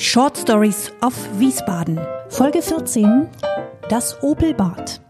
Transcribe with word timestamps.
Short 0.00 0.38
Stories 0.38 0.92
of 1.02 1.12
Wiesbaden. 1.40 1.98
Folge 2.28 2.62
14. 2.62 3.26
Das 3.88 4.22
Opelbad. 4.22 5.00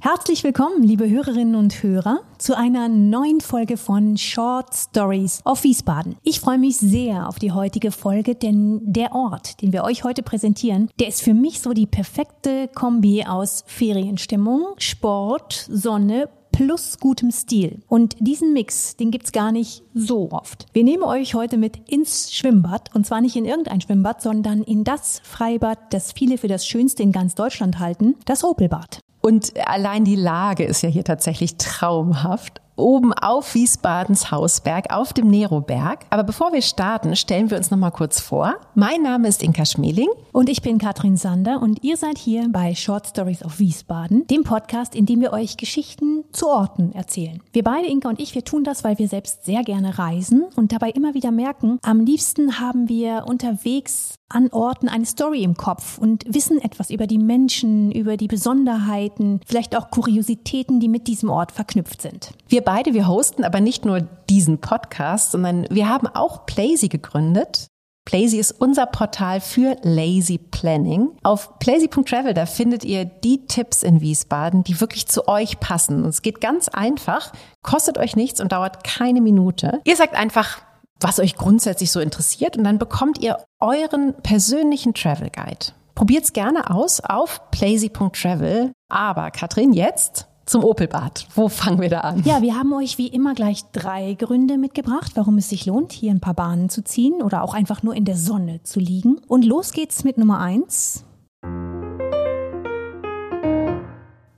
Herzlich 0.00 0.44
willkommen, 0.44 0.84
liebe 0.84 1.10
Hörerinnen 1.10 1.56
und 1.56 1.82
Hörer, 1.82 2.20
zu 2.38 2.56
einer 2.56 2.88
neuen 2.88 3.40
Folge 3.40 3.78
von 3.78 4.16
Short 4.16 4.72
Stories 4.72 5.40
of 5.44 5.64
Wiesbaden. 5.64 6.14
Ich 6.22 6.38
freue 6.38 6.58
mich 6.58 6.76
sehr 6.76 7.28
auf 7.28 7.40
die 7.40 7.50
heutige 7.50 7.90
Folge, 7.90 8.36
denn 8.36 8.80
der 8.84 9.12
Ort, 9.12 9.60
den 9.60 9.72
wir 9.72 9.82
euch 9.82 10.04
heute 10.04 10.22
präsentieren, 10.22 10.88
der 11.00 11.08
ist 11.08 11.20
für 11.20 11.34
mich 11.34 11.62
so 11.62 11.72
die 11.72 11.86
perfekte 11.86 12.68
Kombi 12.68 13.24
aus 13.24 13.64
Ferienstimmung, 13.66 14.74
Sport, 14.78 15.66
Sonne, 15.68 16.28
plus 16.54 17.00
gutem 17.00 17.32
Stil. 17.32 17.80
Und 17.88 18.14
diesen 18.20 18.52
Mix, 18.52 18.96
den 18.96 19.10
gibt's 19.10 19.32
gar 19.32 19.50
nicht 19.50 19.82
so 19.92 20.30
oft. 20.30 20.66
Wir 20.72 20.84
nehmen 20.84 21.02
euch 21.02 21.34
heute 21.34 21.56
mit 21.56 21.90
ins 21.90 22.32
Schwimmbad 22.32 22.94
und 22.94 23.04
zwar 23.04 23.20
nicht 23.20 23.34
in 23.34 23.44
irgendein 23.44 23.80
Schwimmbad, 23.80 24.22
sondern 24.22 24.62
in 24.62 24.84
das 24.84 25.20
Freibad, 25.24 25.78
das 25.90 26.12
viele 26.12 26.38
für 26.38 26.46
das 26.46 26.64
Schönste 26.64 27.02
in 27.02 27.10
ganz 27.10 27.34
Deutschland 27.34 27.80
halten, 27.80 28.14
das 28.24 28.44
Opelbad. 28.44 29.00
Und 29.20 29.54
allein 29.66 30.04
die 30.04 30.14
Lage 30.14 30.64
ist 30.64 30.82
ja 30.82 30.88
hier 30.88 31.02
tatsächlich 31.02 31.56
traumhaft 31.56 32.60
oben 32.76 33.12
auf 33.12 33.54
Wiesbadens 33.54 34.30
Hausberg 34.30 34.92
auf 34.92 35.12
dem 35.12 35.28
Neroberg. 35.28 36.06
Aber 36.10 36.24
bevor 36.24 36.52
wir 36.52 36.62
starten, 36.62 37.16
stellen 37.16 37.50
wir 37.50 37.56
uns 37.56 37.70
noch 37.70 37.78
mal 37.78 37.90
kurz 37.90 38.20
vor. 38.20 38.54
Mein 38.74 39.02
Name 39.02 39.28
ist 39.28 39.42
Inka 39.42 39.64
Schmeling 39.64 40.08
und 40.32 40.48
ich 40.48 40.62
bin 40.62 40.78
Katrin 40.78 41.16
Sander 41.16 41.60
und 41.62 41.82
ihr 41.84 41.96
seid 41.96 42.18
hier 42.18 42.48
bei 42.50 42.74
Short 42.74 43.06
Stories 43.06 43.44
of 43.44 43.58
Wiesbaden, 43.58 44.26
dem 44.26 44.42
Podcast, 44.42 44.94
in 44.94 45.06
dem 45.06 45.20
wir 45.20 45.32
euch 45.32 45.56
Geschichten 45.56 46.24
zu 46.32 46.48
Orten 46.48 46.92
erzählen. 46.92 47.40
Wir 47.52 47.64
beide, 47.64 47.86
Inka 47.86 48.08
und 48.08 48.20
ich, 48.20 48.34
wir 48.34 48.44
tun 48.44 48.64
das, 48.64 48.84
weil 48.84 48.98
wir 48.98 49.08
selbst 49.08 49.44
sehr 49.44 49.62
gerne 49.62 49.98
reisen 49.98 50.44
und 50.56 50.72
dabei 50.72 50.90
immer 50.90 51.14
wieder 51.14 51.30
merken, 51.30 51.78
am 51.82 52.00
liebsten 52.00 52.60
haben 52.60 52.88
wir 52.88 53.24
unterwegs 53.26 54.14
an 54.28 54.48
Orten 54.50 54.88
eine 54.88 55.06
Story 55.06 55.42
im 55.42 55.54
Kopf 55.54 55.98
und 55.98 56.24
wissen 56.26 56.60
etwas 56.60 56.90
über 56.90 57.06
die 57.06 57.18
Menschen, 57.18 57.92
über 57.92 58.16
die 58.16 58.26
Besonderheiten, 58.26 59.40
vielleicht 59.46 59.76
auch 59.76 59.90
Kuriositäten, 59.90 60.80
die 60.80 60.88
mit 60.88 61.06
diesem 61.06 61.30
Ort 61.30 61.52
verknüpft 61.52 62.02
sind. 62.02 62.30
Wir 62.48 62.62
beide, 62.62 62.94
wir 62.94 63.06
hosten 63.06 63.44
aber 63.44 63.60
nicht 63.60 63.84
nur 63.84 64.00
diesen 64.00 64.58
Podcast, 64.58 65.32
sondern 65.32 65.66
wir 65.70 65.88
haben 65.88 66.06
auch 66.06 66.46
Playsy 66.46 66.88
gegründet. 66.88 67.68
Playsy 68.04 68.38
ist 68.38 68.52
unser 68.52 68.84
Portal 68.84 69.40
für 69.40 69.76
Lazy 69.82 70.36
Planning. 70.36 71.12
Auf 71.22 71.58
playsy.travel, 71.58 72.34
da 72.34 72.44
findet 72.44 72.84
ihr 72.84 73.06
die 73.06 73.46
Tipps 73.46 73.82
in 73.82 74.02
Wiesbaden, 74.02 74.62
die 74.62 74.78
wirklich 74.80 75.06
zu 75.06 75.26
euch 75.26 75.58
passen. 75.58 76.02
Und 76.02 76.10
es 76.10 76.20
geht 76.20 76.42
ganz 76.42 76.68
einfach, 76.68 77.32
kostet 77.62 77.96
euch 77.96 78.14
nichts 78.14 78.42
und 78.42 78.52
dauert 78.52 78.84
keine 78.84 79.22
Minute. 79.22 79.80
Ihr 79.84 79.96
sagt 79.96 80.14
einfach, 80.14 80.60
was 81.04 81.20
euch 81.20 81.36
grundsätzlich 81.36 81.92
so 81.92 82.00
interessiert 82.00 82.56
und 82.56 82.64
dann 82.64 82.78
bekommt 82.78 83.18
ihr 83.20 83.36
euren 83.60 84.14
persönlichen 84.22 84.94
Travel 84.94 85.28
Guide. 85.28 85.66
Probiert's 85.94 86.32
gerne 86.32 86.70
aus 86.70 87.00
auf 87.00 87.50
playsy.travel. 87.50 88.72
Aber 88.88 89.30
Katrin, 89.30 89.74
jetzt 89.74 90.26
zum 90.46 90.64
Opelbad. 90.64 91.26
Wo 91.34 91.48
fangen 91.48 91.82
wir 91.82 91.90
da 91.90 92.00
an? 92.00 92.22
Ja, 92.24 92.40
wir 92.40 92.56
haben 92.56 92.72
euch 92.72 92.96
wie 92.96 93.08
immer 93.08 93.34
gleich 93.34 93.64
drei 93.72 94.14
Gründe 94.14 94.56
mitgebracht, 94.56 95.12
warum 95.14 95.36
es 95.36 95.50
sich 95.50 95.66
lohnt, 95.66 95.92
hier 95.92 96.10
ein 96.10 96.20
paar 96.20 96.34
Bahnen 96.34 96.70
zu 96.70 96.82
ziehen 96.82 97.20
oder 97.22 97.42
auch 97.42 97.52
einfach 97.52 97.82
nur 97.82 97.94
in 97.94 98.06
der 98.06 98.16
Sonne 98.16 98.62
zu 98.62 98.80
liegen. 98.80 99.18
Und 99.28 99.44
los 99.44 99.72
geht's 99.72 100.04
mit 100.04 100.16
Nummer 100.16 100.40
eins. 100.40 101.04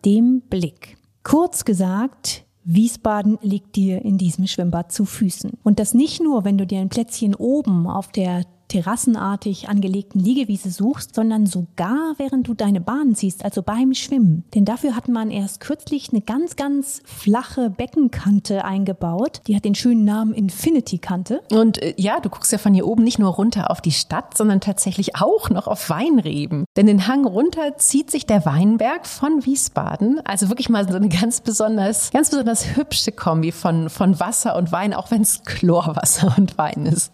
Dem 0.04 0.42
Blick. 0.50 0.98
Kurz 1.22 1.64
gesagt, 1.64 2.45
Wiesbaden 2.68 3.38
liegt 3.42 3.76
dir 3.76 4.04
in 4.04 4.18
diesem 4.18 4.48
Schwimmbad 4.48 4.90
zu 4.90 5.04
Füßen. 5.04 5.52
Und 5.62 5.78
das 5.78 5.94
nicht 5.94 6.20
nur, 6.20 6.44
wenn 6.44 6.58
du 6.58 6.66
dir 6.66 6.80
ein 6.80 6.88
Plätzchen 6.88 7.36
oben 7.36 7.86
auf 7.86 8.08
der 8.08 8.44
terrassenartig 8.68 9.68
angelegten 9.68 10.20
Liegewiese 10.20 10.70
suchst, 10.70 11.14
sondern 11.14 11.46
sogar 11.46 12.14
während 12.18 12.48
du 12.48 12.54
deine 12.54 12.80
Bahn 12.80 13.14
ziehst, 13.14 13.44
also 13.44 13.62
beim 13.62 13.94
Schwimmen. 13.94 14.44
Denn 14.54 14.64
dafür 14.64 14.96
hat 14.96 15.08
man 15.08 15.30
erst 15.30 15.60
kürzlich 15.60 16.10
eine 16.10 16.20
ganz, 16.20 16.56
ganz 16.56 17.02
flache 17.04 17.70
Beckenkante 17.70 18.64
eingebaut. 18.64 19.40
Die 19.46 19.56
hat 19.56 19.64
den 19.64 19.74
schönen 19.74 20.04
Namen 20.04 20.34
Infinity 20.34 20.98
Kante. 20.98 21.42
Und 21.50 21.82
äh, 21.82 21.94
ja, 21.96 22.20
du 22.20 22.28
guckst 22.28 22.52
ja 22.52 22.58
von 22.58 22.74
hier 22.74 22.86
oben 22.86 23.04
nicht 23.04 23.18
nur 23.18 23.30
runter 23.30 23.70
auf 23.70 23.80
die 23.80 23.92
Stadt, 23.92 24.36
sondern 24.36 24.60
tatsächlich 24.60 25.16
auch 25.16 25.50
noch 25.50 25.66
auf 25.66 25.88
Weinreben. 25.90 26.64
Denn 26.76 26.86
den 26.86 27.06
Hang 27.06 27.26
runter 27.26 27.76
zieht 27.76 28.10
sich 28.10 28.26
der 28.26 28.44
Weinberg 28.44 29.06
von 29.06 29.44
Wiesbaden. 29.44 30.20
Also 30.24 30.48
wirklich 30.48 30.68
mal 30.68 30.88
so 30.88 30.96
eine 30.96 31.08
ganz 31.08 31.40
besonders, 31.40 32.10
ganz 32.10 32.30
besonders 32.30 32.76
hübsche 32.76 33.12
Kombi 33.12 33.52
von, 33.52 33.90
von 33.90 34.18
Wasser 34.20 34.56
und 34.56 34.72
Wein, 34.72 34.94
auch 34.94 35.10
wenn 35.10 35.22
es 35.22 35.42
Chlorwasser 35.44 36.34
und 36.38 36.58
Wein 36.58 36.86
ist. 36.86 37.12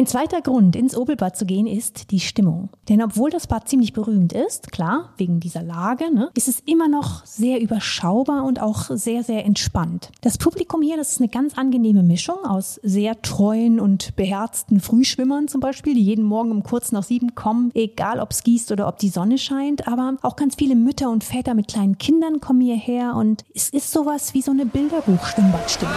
Ein 0.00 0.06
zweiter 0.06 0.40
Grund, 0.40 0.76
ins 0.76 0.96
Opelbad 0.96 1.36
zu 1.36 1.44
gehen, 1.44 1.66
ist 1.66 2.10
die 2.10 2.20
Stimmung. 2.20 2.70
Denn 2.88 3.02
obwohl 3.02 3.28
das 3.28 3.46
Bad 3.46 3.68
ziemlich 3.68 3.92
berühmt 3.92 4.32
ist, 4.32 4.72
klar, 4.72 5.12
wegen 5.18 5.40
dieser 5.40 5.62
Lage, 5.62 6.10
ne, 6.10 6.30
ist 6.32 6.48
es 6.48 6.60
immer 6.60 6.88
noch 6.88 7.26
sehr 7.26 7.60
überschaubar 7.60 8.44
und 8.44 8.62
auch 8.62 8.84
sehr, 8.88 9.22
sehr 9.24 9.44
entspannt. 9.44 10.10
Das 10.22 10.38
Publikum 10.38 10.80
hier, 10.80 10.96
das 10.96 11.12
ist 11.12 11.20
eine 11.20 11.28
ganz 11.28 11.58
angenehme 11.58 12.02
Mischung 12.02 12.46
aus 12.46 12.80
sehr 12.82 13.20
treuen 13.20 13.78
und 13.78 14.16
beherzten 14.16 14.80
Frühschwimmern 14.80 15.48
zum 15.48 15.60
Beispiel, 15.60 15.92
die 15.94 16.02
jeden 16.02 16.24
Morgen 16.24 16.50
um 16.50 16.62
kurz 16.62 16.92
nach 16.92 17.02
sieben 17.02 17.34
kommen, 17.34 17.70
egal 17.74 18.20
ob 18.20 18.30
es 18.30 18.42
gießt 18.42 18.72
oder 18.72 18.88
ob 18.88 18.96
die 18.96 19.10
Sonne 19.10 19.36
scheint. 19.36 19.86
Aber 19.86 20.16
auch 20.22 20.36
ganz 20.36 20.54
viele 20.54 20.76
Mütter 20.76 21.10
und 21.10 21.24
Väter 21.24 21.52
mit 21.52 21.68
kleinen 21.68 21.98
Kindern 21.98 22.40
kommen 22.40 22.62
hierher 22.62 23.16
und 23.16 23.44
es 23.54 23.68
ist 23.68 23.92
sowas 23.92 24.32
wie 24.32 24.40
so 24.40 24.50
eine 24.50 24.64
Bilderbuch-Schwimmbadstimmung. 24.64 25.92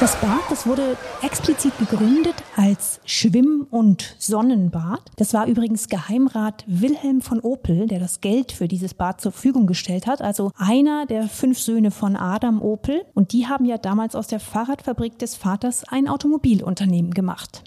Das 0.00 0.18
Bad, 0.18 0.40
das 0.48 0.66
wurde 0.66 0.96
explizit 1.20 1.78
gegründet 1.78 2.36
als 2.56 3.00
Schwimm- 3.04 3.66
und 3.68 4.16
Sonnenbad. 4.18 5.02
Das 5.16 5.34
war 5.34 5.46
übrigens 5.46 5.90
Geheimrat 5.90 6.64
Wilhelm 6.66 7.20
von 7.20 7.38
Opel, 7.40 7.86
der 7.86 8.00
das 8.00 8.22
Geld 8.22 8.50
für 8.50 8.66
dieses 8.66 8.94
Bad 8.94 9.20
zur 9.20 9.32
Verfügung 9.32 9.66
gestellt 9.66 10.06
hat. 10.06 10.22
Also 10.22 10.52
einer 10.56 11.04
der 11.04 11.24
fünf 11.24 11.58
Söhne 11.58 11.90
von 11.90 12.16
Adam 12.16 12.62
Opel. 12.62 13.02
Und 13.12 13.34
die 13.34 13.46
haben 13.46 13.66
ja 13.66 13.76
damals 13.76 14.16
aus 14.16 14.26
der 14.26 14.40
Fahrradfabrik 14.40 15.18
des 15.18 15.34
Vaters 15.34 15.84
ein 15.86 16.08
Automobilunternehmen 16.08 17.12
gemacht. 17.12 17.62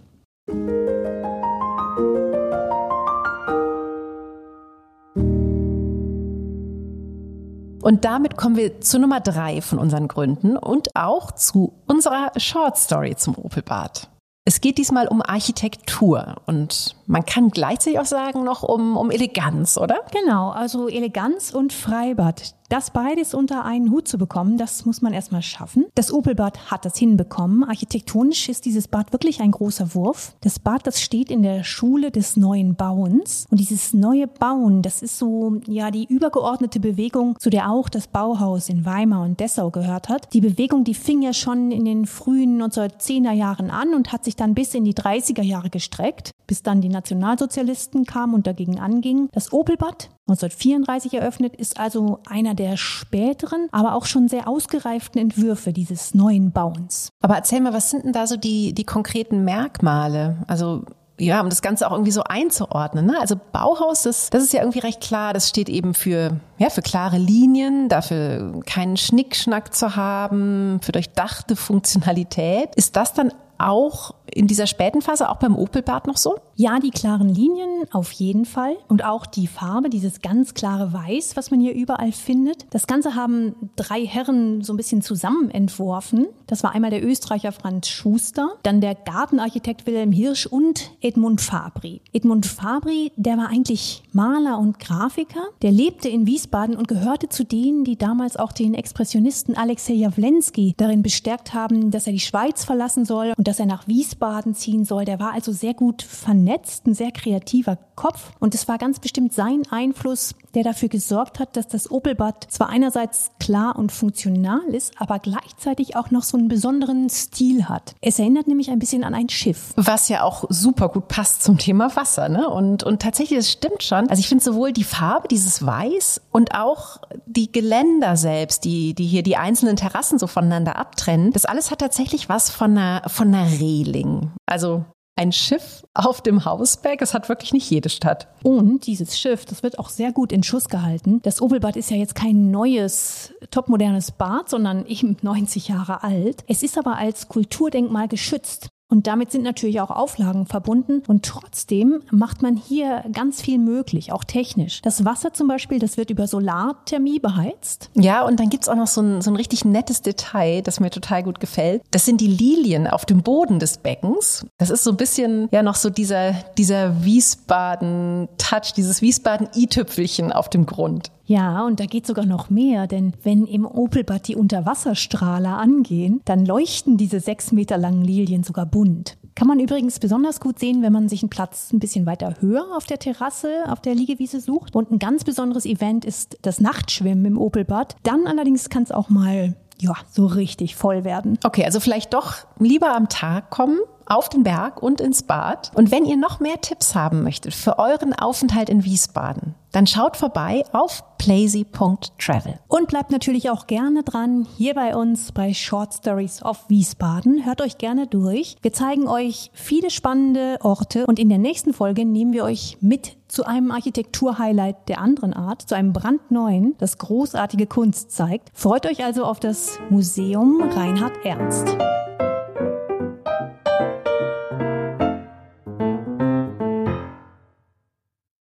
Und 7.84 8.06
damit 8.06 8.38
kommen 8.38 8.56
wir 8.56 8.80
zu 8.80 8.98
Nummer 8.98 9.20
drei 9.20 9.62
von 9.62 9.78
unseren 9.78 10.08
Gründen 10.08 10.56
und 10.56 10.88
auch 10.96 11.34
zu 11.34 11.74
unserer 11.86 12.32
Short 12.38 12.78
Story 12.78 13.18
zum 13.18 13.38
Opelbad. 13.38 14.08
Es 14.46 14.62
geht 14.62 14.78
diesmal 14.78 15.10
um 15.10 15.22
Architektur 15.22 16.38
und 16.46 16.96
man 17.08 17.26
kann 17.26 17.50
gleichzeitig 17.50 18.00
auch 18.00 18.06
sagen 18.06 18.46
noch 18.46 18.64
um, 18.64 18.96
um 18.96 19.12
Eleganz, 19.12 19.78
oder? 19.78 20.00
Genau, 20.14 20.52
also 20.52 20.88
Eleganz 20.88 21.52
und 21.54 21.74
Freibad. 21.74 22.56
Das 22.74 22.90
beides 22.90 23.36
unter 23.36 23.66
einen 23.66 23.92
Hut 23.92 24.08
zu 24.08 24.18
bekommen, 24.18 24.58
das 24.58 24.84
muss 24.84 25.04
man 25.04 25.14
erstmal 25.14 25.44
schaffen. 25.44 25.86
Das 25.94 26.12
Opelbad 26.12 26.72
hat 26.72 26.86
das 26.86 26.98
hinbekommen. 26.98 27.64
Architektonisch 27.64 28.50
ist 28.50 28.66
dieses 28.66 28.88
Bad 28.88 29.14
wirklich 29.14 29.42
ein 29.42 29.52
großer 29.52 29.94
Wurf. 29.94 30.36
Das 30.42 30.58
Bad, 30.58 30.88
das 30.88 31.00
steht 31.00 31.30
in 31.30 31.44
der 31.44 31.64
Schule 31.64 32.10
des 32.10 32.36
neuen 32.36 32.74
Bauens. 32.74 33.46
Und 33.52 33.60
dieses 33.60 33.94
neue 33.94 34.26
Bauen, 34.26 34.82
das 34.82 35.04
ist 35.04 35.20
so, 35.20 35.62
ja, 35.68 35.92
die 35.92 36.08
übergeordnete 36.12 36.80
Bewegung, 36.80 37.38
zu 37.38 37.52
der 37.52 37.70
auch 37.70 37.90
das 37.90 38.08
Bauhaus 38.08 38.70
in 38.70 38.86
Weimar 38.86 39.22
und 39.24 39.40
Dessau 39.40 39.70
gehört 39.70 40.10
hat. 40.10 40.34
Die 40.34 40.42
Bewegung, 40.42 40.84
die 40.84 40.96
fing 40.96 41.22
ja 41.22 41.34
schon 41.34 41.70
in 41.70 41.86
den 41.86 42.08
frühen 42.08 42.60
1910er 42.60 43.34
Jahren 43.34 43.70
an 43.70 43.94
und 43.94 44.12
hat 44.12 44.24
sich 44.24 44.36
dann 44.36 44.56
bis 44.56 44.74
in 44.74 44.84
die 44.84 44.96
30er 44.96 45.44
Jahre 45.44 45.70
gestreckt, 45.70 46.32
bis 46.48 46.64
dann 46.64 46.82
die 46.82 46.90
Nationalsozialisten 46.90 48.06
kamen 48.06 48.34
und 48.34 48.48
dagegen 48.48 48.80
angingen. 48.80 49.30
Das 49.32 49.54
Opelbad 49.54 50.10
1934 50.28 51.16
eröffnet, 51.16 51.56
ist 51.56 51.80
also 51.80 52.20
einer 52.30 52.56
der 52.56 52.78
späteren, 52.78 53.68
aber 53.72 53.94
auch 53.96 54.06
schon 54.06 54.30
sehr 54.30 54.48
ausgereiften 54.48 55.20
Entwürfe 55.20 55.74
dieses 55.74 56.14
neuen 56.14 56.52
Bauens. 56.52 57.10
Aber 57.22 57.36
erzähl 57.36 57.60
mal, 57.60 57.74
was 57.74 57.90
sind 57.90 58.06
denn 58.06 58.14
da 58.14 58.26
so 58.26 58.38
die, 58.38 58.74
die 58.74 58.86
konkreten 58.86 59.44
Merkmale? 59.44 60.38
Also 60.48 60.84
ja, 61.20 61.42
um 61.42 61.50
das 61.50 61.62
Ganze 61.62 61.88
auch 61.88 61.92
irgendwie 61.92 62.12
so 62.12 62.24
einzuordnen. 62.24 63.06
Ne? 63.06 63.20
Also 63.20 63.36
Bauhaus, 63.52 64.04
das, 64.04 64.30
das 64.30 64.44
ist 64.44 64.54
ja 64.54 64.62
irgendwie 64.62 64.80
recht 64.80 65.02
klar. 65.02 65.34
Das 65.34 65.50
steht 65.50 65.70
eben 65.70 65.94
für, 65.94 66.40
ja, 66.58 66.70
für 66.70 66.82
klare 66.82 67.18
Linien, 67.18 67.88
dafür 67.88 68.62
keinen 68.66 68.98
Schnickschnack 68.98 69.76
zu 69.76 69.96
haben, 69.96 70.80
für 70.82 70.92
durchdachte 70.92 71.56
Funktionalität. 71.56 72.76
Ist 72.76 72.96
das 72.96 73.14
dann 73.14 73.32
auch 73.64 74.14
in 74.26 74.48
dieser 74.48 74.68
späten 74.68 75.02
Phase 75.02 75.30
auch 75.30 75.38
beim 75.38 75.56
Opelbad 75.56 76.08
noch 76.08 76.18
so? 76.18 76.36
Ja, 76.56 76.80
die 76.80 76.92
klaren 76.92 77.30
Linien 77.30 77.86
auf 77.92 78.12
jeden 78.12 78.46
Fall 78.46 78.76
und 78.88 79.04
auch 79.04 79.26
die 79.26 79.48
Farbe, 79.48 79.90
dieses 79.90 80.22
ganz 80.22 80.54
klare 80.54 80.94
Weiß, 80.94 81.36
was 81.36 81.50
man 81.50 81.60
hier 81.60 81.74
überall 81.74 82.12
findet. 82.12 82.68
Das 82.70 82.86
Ganze 82.86 83.16
haben 83.16 83.56
drei 83.76 84.06
Herren 84.06 84.62
so 84.62 84.72
ein 84.74 84.78
bisschen 84.78 85.02
zusammen 85.02 85.50
entworfen. 85.50 86.28
Das 86.46 86.64
war 86.64 86.76
einmal 86.76 86.92
der 86.92 87.04
Österreicher 87.04 87.52
Franz 87.52 87.90
Schuster, 87.90 88.52
dann 88.62 88.82
der 88.82 88.94
Gartenarchitekt 88.94 89.88
Wilhelm 89.88 90.12
Hirsch 90.12 90.46
und 90.46 90.92
Edmund 91.02 91.42
Fabri. 91.42 92.02
Edmund 92.14 92.46
Fabri, 92.46 93.12
der 93.16 93.38
war 93.38 93.50
eigentlich 93.50 94.04
Maler 94.12 94.60
und 94.60 94.78
Grafiker. 94.78 95.44
Der 95.64 95.72
lebte 95.72 96.08
in 96.08 96.28
Wiesbaden 96.28 96.76
und 96.76 96.88
gehörte 96.88 97.30
zu 97.30 97.44
denen, 97.44 97.84
die 97.84 97.98
damals 97.98 98.38
auch 98.38 98.52
den 98.52 98.76
Expressionisten 98.76 99.58
Alexei 99.58 99.94
Jawlensky 99.94 100.76
darin 100.78 101.02
bestärkt 101.02 101.56
haben, 101.56 101.90
dass 101.90 102.06
er 102.06 102.14
die 102.14 102.20
Schweiz 102.20 102.64
verlassen 102.64 103.06
soll 103.06 103.34
und 103.38 103.48
dass 103.48 103.60
er 103.60 103.66
nach 103.66 103.88
Wiesbaden 103.88 104.54
ziehen 104.54 104.86
soll. 104.86 105.06
Der 105.06 105.20
war 105.20 105.34
also 105.34 105.52
sehr 105.52 105.74
gut 105.74 106.04
vernetzt, 106.04 106.43
ein 106.48 106.94
sehr 106.94 107.12
kreativer 107.12 107.78
Kopf. 107.96 108.32
Und 108.40 108.56
es 108.56 108.68
war 108.68 108.78
ganz 108.78 109.00
bestimmt 109.00 109.34
sein 109.34 109.64
Einfluss, 109.70 110.36
der 110.54 110.64
dafür 110.64 110.90
gesorgt 110.90 111.40
hat, 111.40 111.56
dass 111.58 111.68
das 111.68 111.90
Opelbad 111.90 112.48
zwar 112.50 112.70
einerseits 112.70 113.32
klar 113.40 113.76
und 113.78 113.92
funktional 113.92 114.64
ist, 114.70 114.94
aber 115.00 115.20
gleichzeitig 115.20 115.96
auch 115.96 116.12
noch 116.12 116.24
so 116.24 116.38
einen 116.38 116.48
besonderen 116.48 117.10
Stil 117.10 117.70
hat. 117.70 117.96
Es 118.02 118.20
erinnert 118.20 118.48
nämlich 118.48 118.70
ein 118.70 118.80
bisschen 118.80 119.04
an 119.04 119.14
ein 119.14 119.30
Schiff. 119.30 119.74
Was 119.76 120.10
ja 120.10 120.24
auch 120.24 120.46
super 120.50 120.90
gut 120.90 121.08
passt 121.08 121.44
zum 121.44 121.58
Thema 121.58 121.96
Wasser, 121.96 122.30
ne? 122.30 122.50
Und, 122.50 122.84
und 122.84 123.02
tatsächlich, 123.02 123.40
es 123.40 123.52
stimmt 123.52 123.84
schon. 123.84 124.10
Also 124.10 124.20
ich 124.20 124.28
finde 124.28 124.44
sowohl 124.44 124.74
die 124.74 124.84
Farbe, 124.84 125.28
dieses 125.28 125.66
Weiß 125.66 126.22
und 126.32 126.56
auch 126.56 126.98
die 127.26 127.52
Geländer 127.52 128.16
selbst, 128.16 128.64
die, 128.64 128.94
die 128.94 129.06
hier 129.06 129.24
die 129.24 129.38
einzelnen 129.38 129.76
Terrassen 129.76 130.20
so 130.20 130.28
voneinander 130.28 130.78
abtrennen, 130.78 131.32
das 131.32 131.46
alles 131.46 131.72
hat 131.72 131.80
tatsächlich 131.80 132.30
was 132.30 132.50
von 132.50 132.78
einer, 132.78 133.04
von 133.08 133.34
einer 133.34 133.60
Reling. 133.60 134.32
Also 134.46 134.86
ein 135.16 135.32
Schiff 135.32 135.84
auf 135.94 136.22
dem 136.22 136.46
Hausberg. 136.46 137.02
Es 137.02 137.14
hat 137.14 137.30
wirklich 137.30 137.54
nicht 137.54 137.70
jede 137.70 137.90
Stadt. 137.90 138.28
Und 138.42 138.88
dieses 138.88 139.20
Schiff, 139.20 139.46
das 139.46 139.64
wird 139.64 139.80
auch 139.80 139.90
sehr 139.90 140.12
gut 140.12 140.32
in 140.32 140.44
Schuss 140.44 140.70
gehalten. 140.70 141.22
Das 141.24 141.42
Opelbad 141.42 141.76
ist 141.76 141.92
ja 141.92 141.98
jetzt 141.98 142.16
kein 142.16 142.52
neues, 142.52 143.34
topmodernes 143.52 144.12
Bad, 144.12 144.50
sondern 144.50 144.86
eben 144.86 145.18
90 145.22 145.68
Jahre 145.68 146.04
alt. 146.04 146.44
Es 146.48 146.64
ist 146.64 146.78
aber 146.78 146.98
als 146.98 147.28
Kulturdenkmal 147.28 148.08
geschützt. 148.08 148.70
Und 148.94 149.08
damit 149.08 149.32
sind 149.32 149.42
natürlich 149.42 149.82
auch 149.82 149.90
Auflagen 149.90 150.46
verbunden. 150.46 151.02
Und 151.08 151.26
trotzdem 151.26 152.04
macht 152.12 152.44
man 152.44 152.56
hier 152.56 153.04
ganz 153.12 153.42
viel 153.42 153.58
möglich, 153.58 154.12
auch 154.12 154.24
technisch. 154.24 154.84
Das 154.84 155.04
Wasser 155.04 155.34
zum 155.34 155.48
Beispiel, 155.48 155.80
das 155.80 155.98
wird 155.98 156.12
über 156.12 156.28
Solarthermie 156.28 157.18
beheizt. 157.18 157.90
Ja, 157.96 158.24
und 158.24 158.40
dann 158.40 158.50
gibt's 158.50 158.70
auch 158.70 158.76
noch 158.76 158.86
so 158.86 159.02
ein, 159.02 159.24
so 159.24 159.32
ein 159.32 159.36
richtig 159.36 159.66
nettes 159.66 160.04
Detail, 160.04 160.62
das 160.62 160.80
mir 160.80 160.92
total 160.92 161.24
gut 161.24 161.40
gefällt. 161.40 161.82
Das 161.90 162.06
sind 162.06 162.22
die 162.22 162.28
Lilien 162.28 162.86
auf 162.86 163.04
dem 163.06 163.24
Boden 163.24 163.58
des 163.58 163.80
Beckens. 163.80 164.46
Das 164.60 164.70
ist 164.70 164.84
so 164.84 164.92
ein 164.92 164.98
bisschen 164.98 165.50
ja 165.52 165.64
noch 165.64 165.74
so 165.74 165.90
dieser, 165.90 166.34
dieser 166.60 167.04
Wiesbaden-Touch, 167.04 168.74
dieses 168.76 169.02
Wiesbaden-i-Tüpfelchen 169.02 170.32
auf 170.32 170.50
dem 170.50 170.68
Grund. 170.68 171.10
Ja, 171.26 171.66
und 171.66 171.80
da 171.80 171.86
geht 171.86 172.06
sogar 172.06 172.26
noch 172.26 172.50
mehr, 172.50 172.88
denn 172.88 173.14
wenn 173.24 173.46
im 173.46 173.66
Opelbad 173.66 174.28
die 174.28 174.36
Unterwasserstrahler 174.36 175.58
angehen, 175.58 176.22
dann 176.26 176.46
leuchten 176.46 176.98
diese 176.98 177.20
sechs 177.20 177.52
Meter 177.52 177.78
langen 177.78 178.04
Lilien 178.04 178.44
sogar 178.44 178.66
bunt. 178.66 179.18
Kann 179.36 179.48
man 179.48 179.60
übrigens 179.60 180.00
besonders 180.00 180.40
gut 180.40 180.60
sehen, 180.60 180.84
wenn 180.84 180.94
man 180.94 181.10
sich 181.10 181.24
einen 181.24 181.30
Platz 181.30 181.74
ein 181.74 181.80
bisschen 181.80 182.06
weiter 182.06 182.36
höher 182.40 182.66
auf 182.76 182.86
der 182.86 183.00
Terrasse, 183.00 183.64
auf 183.68 183.82
der 183.82 183.96
Liegewiese 183.96 184.40
sucht. 184.40 184.76
Und 184.76 184.92
ein 184.92 185.00
ganz 185.00 185.24
besonderes 185.24 185.66
Event 185.66 186.06
ist 186.06 186.38
das 186.44 186.60
Nachtschwimmen 186.60 187.26
im 187.26 187.38
Opelbad. 187.40 187.96
Dann 188.04 188.28
allerdings 188.28 188.70
kann 188.70 188.84
es 188.84 188.92
auch 188.92 189.10
mal 189.10 189.56
ja, 189.80 189.96
so 190.12 190.28
richtig 190.28 190.76
voll 190.76 191.04
werden. 191.04 191.40
Okay, 191.44 191.66
also 191.66 191.80
vielleicht 191.80 192.14
doch 192.14 192.36
lieber 192.60 192.96
am 192.96 193.10
Tag 193.10 193.50
kommen, 193.50 193.80
auf 194.06 194.30
den 194.30 194.44
Berg 194.44 194.82
und 194.82 195.02
ins 195.02 195.24
Bad. 195.24 195.72
Und 195.76 195.92
wenn 195.92 196.06
ihr 196.06 196.18
noch 196.18 196.40
mehr 196.40 196.62
Tipps 196.62 196.96
haben 196.96 197.24
möchtet 197.24 197.54
für 197.54 197.80
euren 197.80 198.14
Aufenthalt 198.14 198.70
in 198.70 198.84
Wiesbaden, 198.84 199.56
dann 199.74 199.88
schaut 199.88 200.18
vorbei 200.18 200.64
auf 200.72 201.04
plazy.travel. 201.18 202.60
Und 202.68 202.88
bleibt 202.88 203.12
natürlich 203.12 203.50
auch 203.50 203.66
gerne 203.66 204.04
dran 204.04 204.46
hier 204.58 204.76
bei 204.76 204.96
uns 204.96 205.32
bei 205.32 205.54
Short 205.54 205.94
Stories 205.94 206.44
of 206.44 206.70
Wiesbaden. 206.70 207.46
Hört 207.46 207.62
euch 207.62 207.78
gerne 207.78 208.08
durch. 208.08 208.56
Wir 208.62 208.72
zeigen 208.72 209.08
euch 209.08 209.50
viele 209.54 209.90
spannende 209.90 210.58
Orte 210.62 211.06
und 211.08 211.20
in 211.20 211.30
der 211.30 211.40
nächsten 211.40 211.74
Folge 211.74 212.06
nehmen 212.06 212.34
wir 212.34 212.44
euch 212.44 212.78
mit 212.82 213.18
zu 213.28 213.46
einem 213.46 213.72
Architekturhighlight 213.72 214.90
der 214.90 215.00
anderen 215.00 215.34
Art, 215.34 215.64
zu 215.64 215.76
einem 215.76 215.92
brandneuen, 215.92 216.76
das 216.78 217.00
großartige 217.00 217.66
Kunst 217.66 218.12
zeigt. 218.12 218.52
Freut 218.54 218.86
euch 218.86 219.04
also 219.04 219.26
auf 219.26 219.40
das 219.40 219.80
Museum 219.90 220.62
Reinhard 220.62 221.26
Ernst. 221.26 221.76